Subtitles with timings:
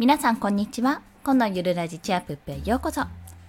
[0.00, 3.02] 皆さんこんにちは今のゆるラジチアップへようこそ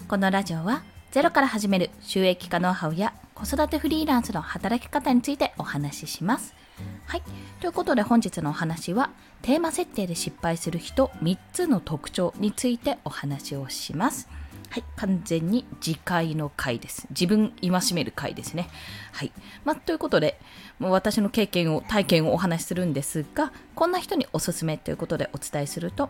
[0.09, 6.53] このラジオはゼロから始める収益化ノウハウや子育てフリーランスの働き方についてお話しします
[7.05, 7.23] はい
[7.61, 9.11] ということで本日のお話は
[9.43, 14.27] テーマ設定で失敗する人3つの特徴についてお話をします
[14.71, 17.05] はい、完全に次回の回です。
[17.09, 18.69] 自分戒める回ですね。
[19.11, 19.33] はい。
[19.65, 20.39] まあ、ということで、
[20.79, 26.09] もう私の経験を、体験をお話しするんですが、こんな人におすすめということでお伝えすると、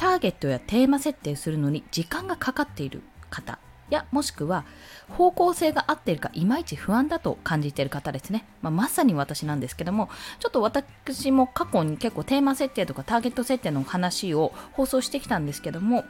[0.00, 3.58] ターゲットやテーマ設定するのに時間がかかっている方
[3.90, 4.64] やもしくは
[5.10, 16.04] 方向性が合っているかいまいち不安だと感じている方ですね、まあ、まさに私なんですけどもちょっと私も過去に結構テーマ設定とかターゲット設定の話を放送してきたんですけども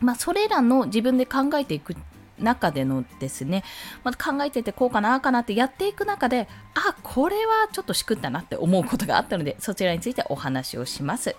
[0.00, 1.96] まあ、それらの自分で考えていく
[2.38, 3.64] 中でのですね、
[4.04, 11.34] まあ、考えててこうかなあかなってやっていく中であこれはちょっとしくったなって思うことがあったのでそちらについてお話をします。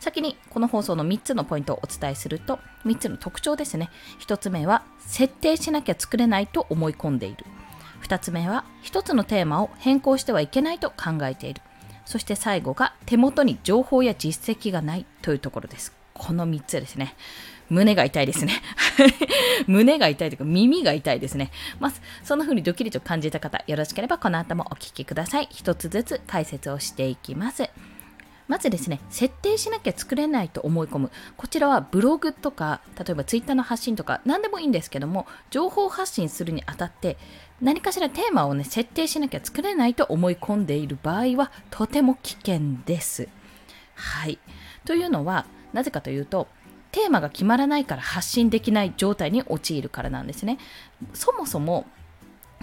[0.00, 7.44] 先にこの放送の3つのポイントをお伝えすると3つの特徴ですね1つ目は設定しなきゃ作れないと思い込んでいる
[8.02, 11.60] 2つ目は1つのテーマを変更してはいけないと考えている
[12.06, 17.14] そして最後が手元に情報や実績がないというところですこの3つですね
[17.70, 18.60] 胸が痛いですね。
[19.68, 21.52] 胸が痛いというか耳が痛いですね。
[21.78, 21.92] まあ、
[22.24, 25.48] そんな風にドキリと感じた方、よろしければこの後もお聞きください。
[25.50, 27.70] 一つずつ解説をしていきます。
[28.50, 31.12] まずですね、設定しなきゃ作れないと思い込む。
[31.36, 37.16] こちらはブログとか、例えばツイッターの発信とか、何でもいいんですけども、情報発信するにあたって、
[37.62, 43.28] 何かしらテーマをね、設定しなきゃ作れないと思い込んでいる場合は、とても危険です。
[43.94, 44.40] はい。
[44.84, 46.48] というのは、なぜかというと、
[46.90, 50.58] テーマが決まらないから発信できない状態に陥るからなんですね。
[51.14, 51.86] そもそも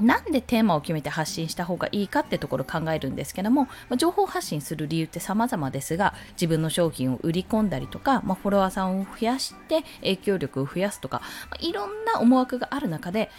[0.02, 13.32] なんでテーマを決めて発信した方がいいかってところを考えるんですけども、ま情報発信する理由って様々ですが、自分の商品を売り込んだりとか、まあ、フォロワーさんを増やして影響力を増やすとか、まあ、いろんな思惑がある中で、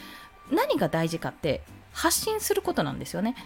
[0.50, 3.36] 何が大事かって発信することなんですよね。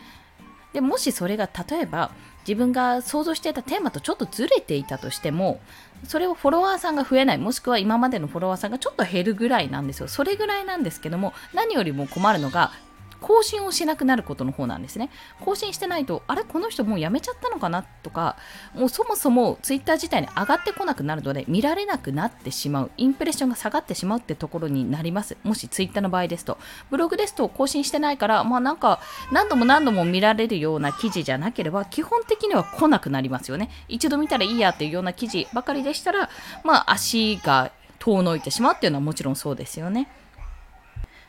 [0.73, 2.12] でもしそれが例えば
[2.49, 5.61] 自分が想像していたテーマとちょっとずれていたとしても
[6.05, 12.73] それをフォロワーさんが増えないもしくは今までのフォロワーさんがちょっと減るぐらいなんですよそれぐらいなんですけども何よりも困るのが
[13.22, 15.09] 更新をしなくなることの方なんですね。
[15.41, 18.37] 更新してないと、あれこの人もう辞めちゃったのかなとか、
[18.75, 25.37] もうそもそも Twitter 自体に上がってこなくなるので、見られなくなってしまう、インプレッションが下がってしまうってところになります。
[25.44, 26.59] もし Twitter の場合ですと。
[26.91, 29.00] ブログですと更新してないから、まあなんか
[29.31, 33.71] 何度も何度も見られるような記事じゃなければ、基本的には来なくなりますよね。
[33.88, 36.28] 一度見たらいいやっていうような記事ばかりでしたら、
[36.65, 40.09] まあ足が遠のいてしまうっていうのはもちろんそうですよね。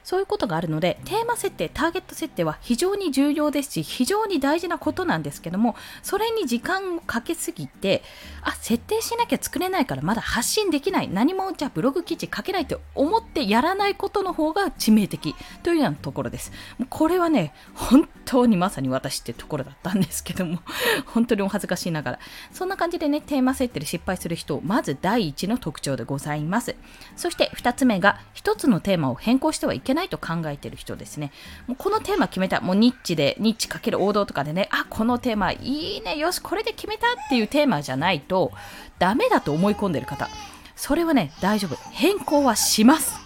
[0.03, 8.03] そういうことがあるのでテーマ設定ターゲット設定は非常に重要ですし非常に大事なことなんですけどもそれに時間をかけすぎて
[8.41, 16.51] あ設定しなきゃ作れないからまだ発信できない何もじゃあブログ記事書けないと思ってやらないことの方が致命的というようなところです。
[16.89, 20.59] これはね本当にまさに私ってところだったんですけども
[21.07, 22.19] 本当にお恥ずかしいながら。
[22.51, 26.75] そんな感じでねテーマ設定で失敗する人まず第一の特徴でございます。
[27.15, 31.31] そして2つ目が1つのテーマを変更してはいけないと考えてる人ですね。
[31.67, 32.61] もうこのテーマ決めた。
[32.61, 38.51] もうニッチで、ニッチかける王道とかでね、あ、このテーマいいね、よし、これで決めたっていうテーマじゃないと、
[38.99, 40.29] ダメだと思い込んでる方。
[40.75, 41.77] それはね、大丈夫。
[41.91, 43.19] 変更はします。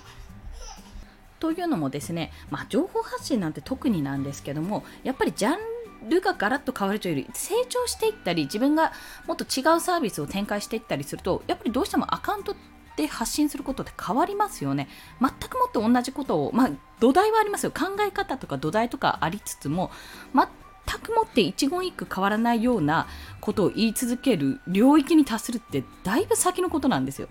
[1.40, 5.58] というのもですね、まあ、情報発信なんて特になんですけども、やっぱりジャン
[6.10, 8.92] ルがガラッと変わるというより成長していったり自分が
[9.26, 12.56] もっと違うサービスを展開していったりするとやっぱりどうしてもアカウント
[12.98, 14.88] って発信することって変わりますよね。
[15.22, 16.70] 全くもって同じことを、まあ、
[17.00, 17.72] 土台はありますよ。
[17.72, 19.92] 考え方とか土台とかありつつも、
[20.34, 23.08] 全くもって一言一句変わらないような
[23.40, 27.28] ことを言い続ける領域に達するってだいぶ先のことなんですよ。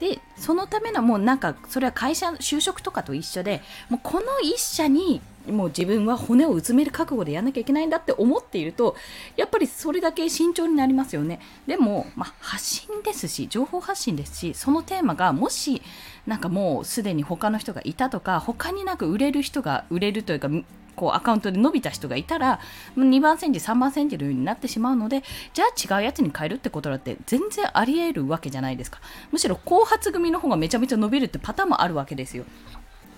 [0.00, 8.96] でそのためのもうなんかそれは会社就職とかと一緒でもうこの一社にもう自分は骨をうずめる覚悟でやらなきゃいけないんだって思っていると
[9.36, 11.40] やっぱりそれだけ慎重になりますよね。
[11.66, 15.82] でも、まあ、発信ですし情報発信ですしそのテーマがもし
[16.26, 20.48] なんかもうすでに他の人がいたとか他になんか売れる人が売れるというか
[20.94, 22.60] こうアカウントで伸びた人がいたら
[22.96, 25.22] 2番煎じ3番煎じるようになってしまうので
[25.52, 29.00] じゃあ違うやつに変えるってことだって全然ありえるわけじゃないですか。
[29.32, 32.44] むしろ後発組の方がめちゃめちゃ伸びるってパターンもあるわけですよ。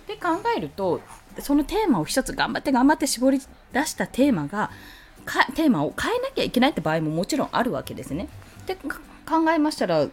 [0.06, 1.00] で考えると
[1.40, 3.40] そのテーマを一つ頑張って頑張って絞り
[3.72, 4.70] 出したテーマが
[5.54, 8.28] テーマを変えなきゃいけないって場合ももちろんあるわけですね。
[8.66, 10.06] で考えましたら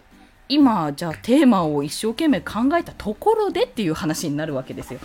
[0.50, 5.00] 今じゃあテーマを一生懸命考えたところでっていう話になるわけですよ。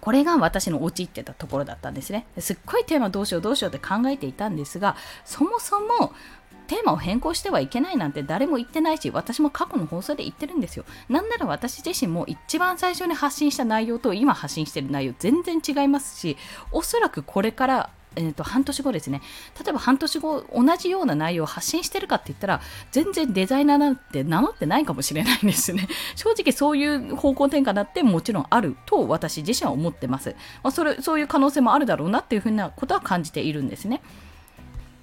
[0.00, 2.26] これが私の陥ってたところだったんですね。
[2.38, 6.12] すっごいテーマどうしようどうしようって考えていたんですがそもそも
[6.70, 10.84] テーマを変更してはいけないなんて誰も言ってないし私も過去の放送で言ってるんですよ。
[11.08, 16.36] なんなら私自身も一番最初に発信した内容と今発信してる内容全然違いますし
[16.70, 19.20] おそらくこれからえー、と半年後ですね。
[19.64, 25.88] 例えば半年後同じような内容を発信してるかって言ったら全然デザイナーなんて名乗ってないかもしれないんですね。
[26.16, 30.30] 正直そういう方向転換だってもちろんあると私自身は思ってます、
[30.62, 34.00] まあ、それそういう可能性もあるだろうなっていうふうなことは感じているんですね。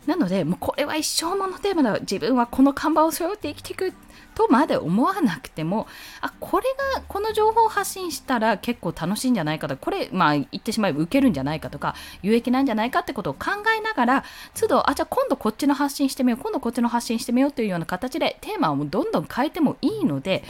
[0.08, 3.94] なのでもうこれは一生ものテーマだ自分はこの看板を背負って生きていく
[4.36, 5.86] とまで思わなくても
[6.22, 6.66] あこれ
[6.96, 14.24] がこの情報を発信したら結構楽しいんじゃないかとこれまあ言ってしまえば受けるんじゃないかとか有益なんじゃないかってことを考えながら
[14.56, 20.44] 都度あじゃあ今度こっちの発信してみよう今度こっちの発信してみようというような形でテーマをどんどん変えてもいいので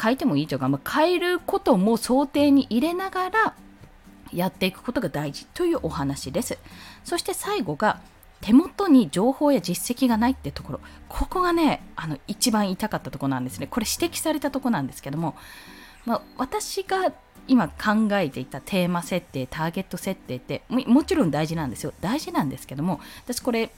[0.00, 3.54] 変えてもいいというか、まあ、変えることも想定に入れながら
[4.32, 6.58] やっていくことが大事というお話です。
[7.04, 8.00] そして最後が
[8.40, 10.80] 手元に情報や実績がないってところ。
[11.08, 13.66] ここがねあの一番痛かったところなんですね。
[13.66, 15.36] これ指摘されたとこなんですけども、
[16.06, 17.12] まあ、私が
[17.48, 21.92] 今考えていたテーマ設定ターゲット設定ってもちろん大事なんですよ。
[22.00, 23.70] 大事なんですけども私これ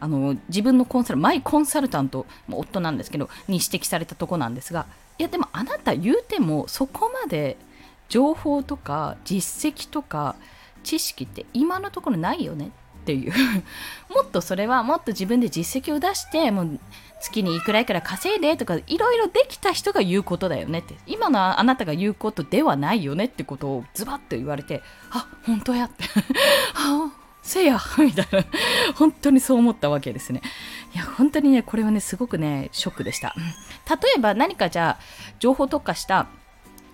[0.00, 4.86] あの自分のコンサルマイコンサルタント夫なんですけどに指摘されたとこなんですが
[5.16, 7.56] いやでもあなた言うてもそこまで
[8.08, 10.34] 情報とか実績とか
[10.82, 12.72] 知識って今のところないよね
[13.02, 13.32] っていう。
[14.14, 16.80] もっとそれはもっと自分で実績を出してもう
[17.20, 20.94] 月にいくらいくら稼いでとかいろいろできた人が言うことだよねって。
[21.06, 26.04] 今のあなたが言うことではないよねってことをズバッと言われてあ本当やって。
[26.74, 27.10] あ
[27.42, 27.78] せや。
[27.98, 28.44] みたいな。
[28.94, 30.42] 本当にそう思ったわけですね。
[30.94, 33.34] いや本当にねこれはねすごくねショックでした。
[33.88, 35.02] 例えば何かじゃあ
[35.40, 36.28] 情報特化した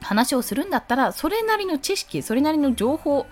[0.01, 3.27] 話をするんだったらそれなりの知識それなりの情報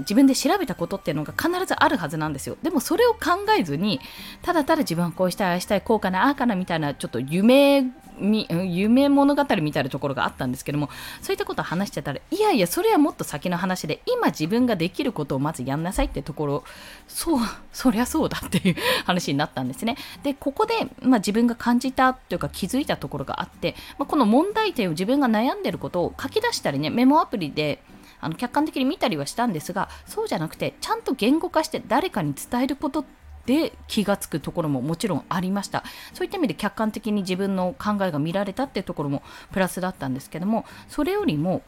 [0.00, 2.56] 自分で調べたことっていうのが必ずあるはずなんですよ。
[2.62, 4.00] でもそれを考えずに
[4.42, 7.84] ただただ自分はこうしたいあしたいこうかなああかなみたいなちょっと夢
[8.20, 10.90] 夢物語みたいなところがあったんですけども
[11.22, 16.64] そういったことを話してたらいやいやそれはもっと先の話で今自分ができることをまずやんなさいってところ
[17.06, 17.40] そう
[17.72, 19.96] そりゃそうだっていう 話になったんですね。
[20.22, 27.82] でここで、まあ、自分が感じたというか気づいたところがあって、まあ、この問題点を自分が悩んでることを書き出したりねメモアプリで
[28.20, 33.04] あの客観的に見たりはしたんですがそうじゃなくてちゃんと言語化して誰かに伝えること
[33.46, 35.82] で気がつくところももちろんありました。
[36.12, 39.22] そういった意味で客観的に自分の考えが見られたっていうところも
[39.52, 41.62] プラスだったんですけどもそれよりも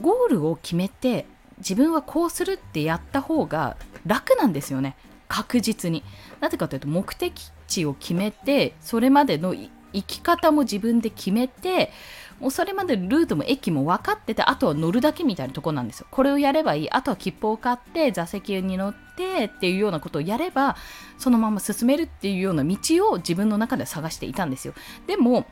[0.00, 1.26] ゴールを決めて
[1.58, 4.96] 自分はこうするってやった方が楽なんですよね。
[5.28, 6.02] 確実に。
[6.40, 9.70] なぜかというと目的地を決めてそれまでの生
[10.02, 11.92] き方も自分で決めて
[12.40, 16.06] もうそれまでルートも駅も分かっててあとは乗るだけみたいなとこなんですよ。
[16.10, 20.76] これをやればいいあとは切符を買って座席に乗ってっていうようなことをやれば
[21.18, 22.76] そのまま進めるっていうような道
[23.10, 24.74] を自分の中で探していたんですよ。
[25.06, 25.46] でも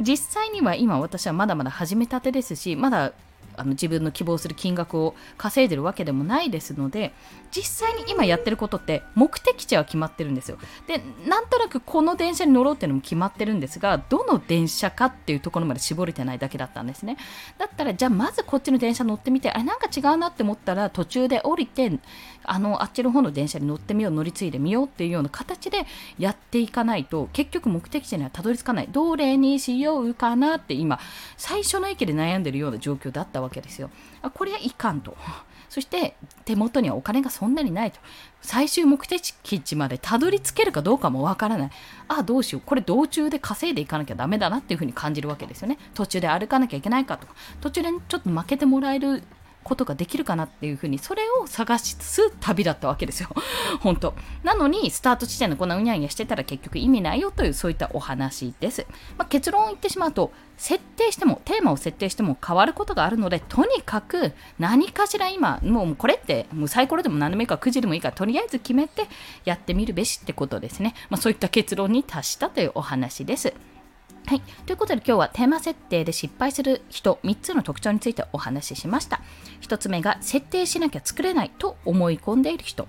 [0.00, 3.12] 実際には今私はまだまだ始めたてですしまだ
[3.56, 7.12] あの自分の希望する金額を稼いでるわけでもないですので
[7.50, 10.58] 実際に今やってることって目的地は決まってるんですよ。
[10.86, 17.16] でなんとなくこの電車に乗ろうっていうのも決まってるんですがどの電車かっていうところまで絞れてないだけだったんですね。
[17.58, 21.92] だったらじゃあまずこっちの電車乗ってみてあれなんか違うなって思ったら途中で降りて
[22.44, 25.86] あのあっちの方の電車に乗ってみよう乗り継いでみようっていうような形で
[26.18, 28.88] やっていかないと結局目的地にはたどり着かない。
[28.90, 30.98] どれにしようかなって今
[31.36, 33.90] 最初の駅で悩んでるような状況だったわけですよ。
[34.22, 35.16] あこれはいかんと。
[35.68, 37.98] そして手元にはお金がそんなにないと。
[38.42, 39.20] 最終目的
[39.60, 41.70] 地までたどり着けるかどうかもわからない。
[42.08, 42.62] ああどうしよう。
[42.64, 45.78] これ道中で稼いでいかなきゃダメだなっていうふうに感じるわけですよね。
[45.94, 47.34] 途中で歩かなきゃいけないかとか。
[47.60, 49.22] 途中でちょっと負けてもらえる
[49.64, 53.30] ことができるかなっていうふうにそれを探しつつ旅だったわけですよ。
[53.80, 54.14] 本当。
[54.44, 58.86] なのにスタート地点でこんなうにゃうにゃしてたら結局意味ないよというそういったお話です、
[59.18, 69.06] まあ、結論を言ってしまうと設定してもテーマを設定しても変わることがあるのでとにかく何かしら今もうこれってもうサイコロでも何でもいいかくじでもいいからとりあえず決めて
[69.44, 73.54] やってみるべしってことですね、まあ、そういった結論に達したというお話です。
[74.26, 74.40] はい。
[74.64, 79.20] ということで今日はテーマ設定で失敗する人3つの特徴についてお話ししました。
[79.60, 82.88] 1つ目が設定しなきゃ作れないと思い込んでいる人。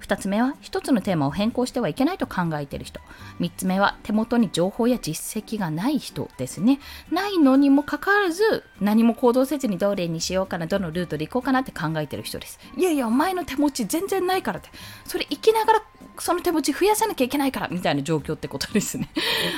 [0.00, 3.00] 2つ目は1つのテーマを変更してはいけないと考えている人。
[3.40, 6.80] 3つ目は手元に情報や実績がない人ですね。
[7.10, 12.58] ないのにもかかわらず何も行動せずにどれにしようかなどのルートで行こうかなって考えている人です。
[12.76, 14.70] いやいやお前の手持ち全然ないからって。
[15.04, 15.82] それ生きながら
[16.18, 19.08] その手持ち増やさなきゃいけないからみたいな状況ってことですね。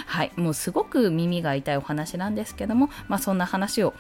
[0.06, 3.94] はい、もうすごく耳が痛いお話なんですけども、まあ、そんな話を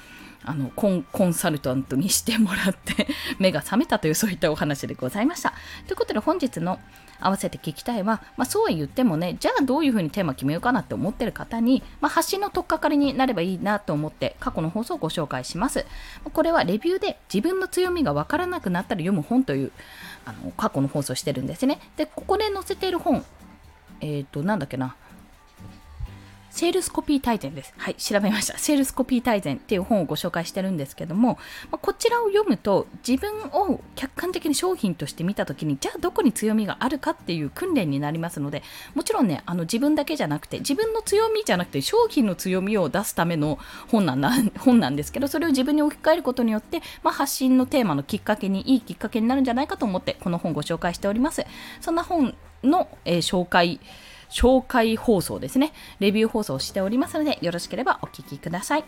[0.44, 5.52] あのコンコンサルタントにしてもらって 目が覚めたというそういったお話でございました。
[5.86, 6.78] ということで本日の
[7.20, 15.84] 合わせて聞きたいは、まあ、そうは言ってもねじゃあどういうふうにテーマ決めようかなって思ってる方に、まあ、発信の取っかかりになればいいなと思って過去の放送をご紹介します。
[16.32, 19.72] これはレビューで自分の強みがわからなくなったら読む本という
[20.24, 21.80] あの過去の放送してるんですね。
[21.96, 23.24] でここで載せている本
[24.00, 24.94] えっ、ー、となんだっけな。
[26.58, 27.72] セールスコピー大全です。
[27.76, 28.58] はい、調べました。
[28.58, 31.38] セールスコピー大全っていう本をご紹介してるんですけども、
[31.70, 38.64] ま、こちらを読むと自分を客観的に商品として見たときに、じゃあどこに強みがあるかっていう訓練になりますので、
[38.96, 51.46] もちろんね、あの自分だけじゃなくて、自分の強みじゃなくて商品の強みを出すための本なんだ 本なんですけど、それを自分に置き換えることによって、まあ、発信のテーマのきっかけに、いいきっかけになるんじゃないかと思って、この本をご紹介しております。
[51.80, 52.34] そんな本
[52.64, 53.78] の、えー、紹介、
[54.30, 55.72] 紹介放送ですね。
[56.00, 58.84] レビュー放送をしておりますので、よろしければお聴きください。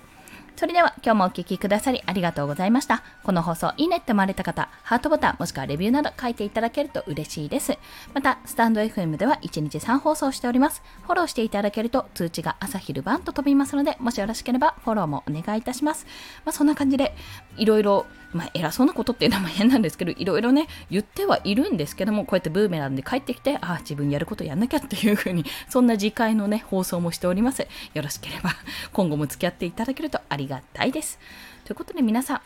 [0.57, 3.03] それでは今日もお聴きくださりありがとうございました。
[3.23, 7.79] この放送いいねって思われた方、ハートボタンもしくはレビューなど書いていただけると嬉しいです。
[8.13, 10.83] また、スタンド FM では1日3放送しております。
[11.05, 16.05] フォローしていただけると通知が朝昼晩と飛びますので、もしよろしければフォローもお願いいたします。
[16.45, 17.15] まあ、そんな感じで、
[17.57, 27.67] いろいろまあ、偉そうなことっていうのは変なんですけど、いろいろね、言ってはいるんですけども、こうやってブーメランで帰ってきて、ああ、自分やることやんなきゃっていうふうに、そんな次回のね、放送もしております。
[27.95, 28.51] よろしければ、
[28.93, 31.19] 今後も付き合っていただけるとありがたいです。
[31.65, 32.41] ということで皆さん、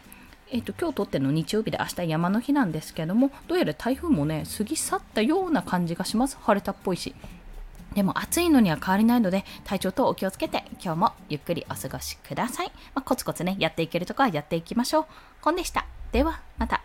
[0.51, 7.15] えーと、今日撮っての日曜日で明日山の日なんですけどもどうやら台風もね過ぎ去ったような感じがします晴れたっぽいし
[7.95, 15.07] でも暑いのには変わりないので体調とお気をつけて今日もゆっくりお過ごしください、まあ、コツコツねやっていけるとこはやっていきましょう。
[15.41, 15.87] コンでした。
[16.13, 16.84] ではまた。